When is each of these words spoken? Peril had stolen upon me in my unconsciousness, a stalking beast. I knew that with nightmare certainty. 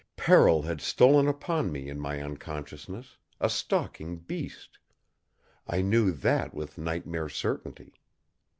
Peril 0.17 0.63
had 0.63 0.81
stolen 0.81 1.27
upon 1.27 1.71
me 1.71 1.87
in 1.87 1.99
my 1.99 2.19
unconsciousness, 2.23 3.17
a 3.39 3.51
stalking 3.51 4.17
beast. 4.17 4.79
I 5.67 5.83
knew 5.83 6.11
that 6.11 6.55
with 6.55 6.79
nightmare 6.79 7.29
certainty. 7.29 8.01